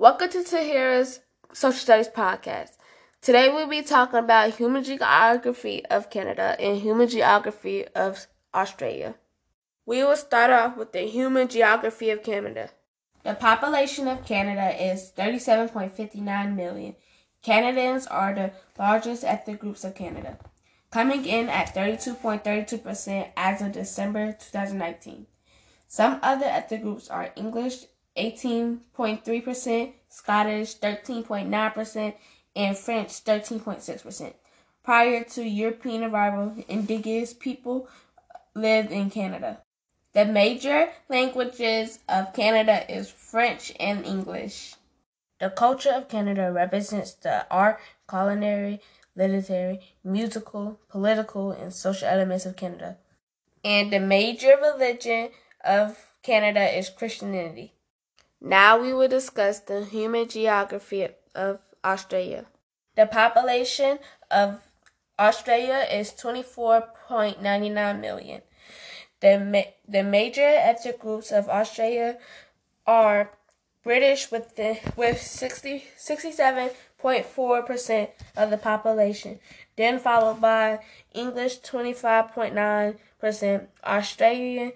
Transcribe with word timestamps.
Welcome 0.00 0.30
to 0.30 0.38
Tahira's 0.38 1.20
Social 1.52 1.78
Studies 1.78 2.08
Podcast. 2.08 2.78
Today 3.20 3.50
we'll 3.50 3.68
be 3.68 3.82
talking 3.82 4.18
about 4.18 4.54
human 4.54 4.82
geography 4.82 5.84
of 5.90 6.08
Canada 6.08 6.56
and 6.58 6.80
human 6.80 7.06
geography 7.06 7.86
of 7.88 8.26
Australia. 8.54 9.16
We 9.84 10.02
will 10.02 10.16
start 10.16 10.50
off 10.52 10.78
with 10.78 10.92
the 10.92 11.00
human 11.00 11.48
geography 11.48 12.08
of 12.08 12.22
Canada. 12.22 12.70
The 13.24 13.34
population 13.34 14.08
of 14.08 14.24
Canada 14.24 14.74
is 14.82 15.12
37.59 15.18 16.56
million. 16.56 16.94
Canadians 17.42 18.06
are 18.06 18.34
the 18.34 18.52
largest 18.78 19.22
ethnic 19.22 19.60
groups 19.60 19.84
of 19.84 19.94
Canada, 19.94 20.38
coming 20.90 21.26
in 21.26 21.50
at 21.50 21.74
32.32% 21.74 23.32
as 23.36 23.60
of 23.60 23.72
December 23.72 24.32
2019. 24.32 25.26
Some 25.88 26.20
other 26.22 26.46
ethnic 26.46 26.80
groups 26.80 27.10
are 27.10 27.34
English, 27.36 27.84
18.3%, 28.16 29.92
Scottish 30.08 30.76
13.9%, 30.78 32.14
and 32.56 32.76
French 32.76 33.24
13.6%. 33.24 34.34
Prior 34.82 35.24
to 35.24 35.42
European 35.42 36.04
arrival, 36.04 36.54
indigenous 36.68 37.32
people 37.32 37.88
lived 38.54 38.90
in 38.90 39.10
Canada. 39.10 39.62
The 40.12 40.24
major 40.24 40.90
languages 41.08 42.00
of 42.08 42.32
Canada 42.32 42.84
is 42.92 43.10
French 43.10 43.72
and 43.78 44.04
English. 44.04 44.74
The 45.38 45.50
culture 45.50 45.90
of 45.90 46.08
Canada 46.08 46.50
represents 46.50 47.14
the 47.14 47.46
art, 47.50 47.78
culinary, 48.08 48.80
literary, 49.14 49.80
musical, 50.02 50.80
political, 50.88 51.52
and 51.52 51.72
social 51.72 52.08
elements 52.08 52.46
of 52.46 52.56
Canada. 52.56 52.98
And 53.62 53.92
the 53.92 54.00
major 54.00 54.56
religion 54.60 55.30
of 55.64 55.96
Canada 56.22 56.76
is 56.76 56.90
Christianity. 56.90 57.74
Now 58.40 58.80
we 58.80 58.94
will 58.94 59.08
discuss 59.08 59.58
the 59.60 59.84
human 59.84 60.26
geography 60.28 61.08
of 61.34 61.58
Australia. 61.84 62.46
The 62.96 63.06
population 63.06 63.98
of 64.30 64.60
Australia 65.18 65.86
is 65.90 66.12
24.99 66.12 68.00
million. 68.00 68.40
The, 69.20 69.38
ma- 69.38 69.70
the 69.86 70.02
major 70.02 70.46
ethnic 70.46 70.98
groups 70.98 71.30
of 71.30 71.50
Australia 71.50 72.16
are 72.86 73.30
British 73.82 74.30
with 74.30 74.56
the, 74.56 74.78
with 74.96 75.20
60, 75.20 75.84
67.4% 75.98 78.08
of 78.36 78.50
the 78.50 78.58
population, 78.58 79.40
then 79.76 79.98
followed 79.98 80.40
by 80.40 80.78
English 81.12 81.60
25.9%, 81.60 83.66
Australian 83.84 84.72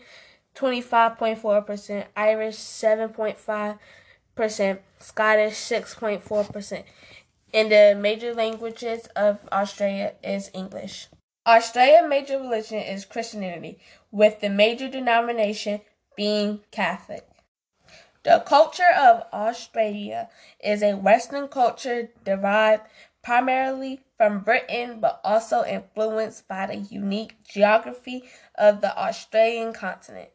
25.4%, 0.54 2.06
Irish 2.16 2.56
7.5%, 2.56 4.78
Scottish 4.98 5.54
6.4%. 5.54 6.84
And 7.52 7.70
the 7.70 7.96
major 7.98 8.34
languages 8.34 9.06
of 9.14 9.38
Australia 9.52 10.14
is 10.22 10.50
English. 10.54 11.08
Australia's 11.46 12.08
major 12.08 12.38
religion 12.38 12.78
is 12.78 13.04
Christianity, 13.04 13.78
with 14.10 14.40
the 14.40 14.48
major 14.48 14.88
denomination 14.88 15.82
being 16.16 16.60
Catholic. 16.70 17.28
The 18.22 18.42
culture 18.46 18.90
of 18.98 19.24
Australia 19.32 20.30
is 20.58 20.82
a 20.82 20.94
Western 20.94 21.48
culture 21.48 22.08
derived 22.24 22.84
primarily 23.22 24.00
from 24.16 24.40
Britain 24.40 25.00
but 25.00 25.20
also 25.22 25.64
influenced 25.64 26.48
by 26.48 26.66
the 26.66 26.76
unique 26.76 27.36
geography 27.44 28.24
of 28.54 28.80
the 28.80 28.96
Australian 28.96 29.74
continent. 29.74 30.30